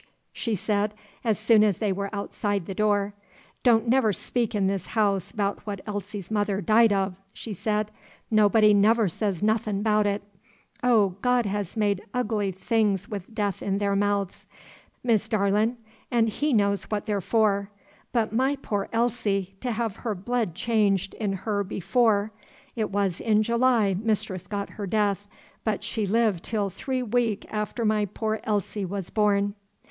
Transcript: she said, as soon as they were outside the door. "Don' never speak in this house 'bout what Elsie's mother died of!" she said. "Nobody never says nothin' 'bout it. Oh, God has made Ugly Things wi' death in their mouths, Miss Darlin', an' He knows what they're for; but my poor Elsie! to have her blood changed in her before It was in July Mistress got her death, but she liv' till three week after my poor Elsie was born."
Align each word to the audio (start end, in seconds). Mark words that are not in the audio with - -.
she 0.33 0.55
said, 0.55 0.95
as 1.23 1.37
soon 1.37 1.63
as 1.63 1.77
they 1.77 1.91
were 1.93 2.09
outside 2.11 2.65
the 2.65 2.73
door. 2.73 3.13
"Don' 3.61 3.87
never 3.87 4.11
speak 4.11 4.55
in 4.55 4.65
this 4.65 4.87
house 4.87 5.31
'bout 5.31 5.59
what 5.67 5.81
Elsie's 5.85 6.31
mother 6.31 6.59
died 6.59 6.91
of!" 6.91 7.19
she 7.33 7.53
said. 7.53 7.91
"Nobody 8.31 8.73
never 8.73 9.07
says 9.07 9.43
nothin' 9.43 9.83
'bout 9.83 10.07
it. 10.07 10.23
Oh, 10.81 11.17
God 11.21 11.45
has 11.45 11.77
made 11.77 12.01
Ugly 12.15 12.53
Things 12.53 13.09
wi' 13.09 13.21
death 13.31 13.61
in 13.61 13.77
their 13.77 13.95
mouths, 13.95 14.47
Miss 15.03 15.29
Darlin', 15.29 15.77
an' 16.09 16.25
He 16.25 16.51
knows 16.51 16.85
what 16.85 17.05
they're 17.05 17.21
for; 17.21 17.69
but 18.11 18.33
my 18.33 18.55
poor 18.55 18.89
Elsie! 18.91 19.53
to 19.61 19.71
have 19.71 19.97
her 19.97 20.15
blood 20.15 20.55
changed 20.55 21.13
in 21.13 21.33
her 21.33 21.63
before 21.63 22.31
It 22.75 22.89
was 22.89 23.21
in 23.21 23.43
July 23.43 23.93
Mistress 24.01 24.47
got 24.47 24.71
her 24.71 24.87
death, 24.87 25.27
but 25.63 25.83
she 25.83 26.07
liv' 26.07 26.41
till 26.41 26.71
three 26.71 27.03
week 27.03 27.45
after 27.51 27.85
my 27.85 28.05
poor 28.07 28.39
Elsie 28.45 28.83
was 28.85 29.11
born." 29.11 29.53